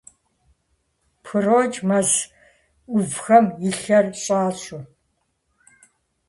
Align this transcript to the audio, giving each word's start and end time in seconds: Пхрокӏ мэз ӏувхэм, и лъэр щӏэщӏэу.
Пхрокӏ 1.23 1.77
мэз 1.87 2.09
ӏувхэм, 2.91 3.45
и 3.67 3.69
лъэр 3.79 4.05
щӏэщӏэу. 4.21 4.81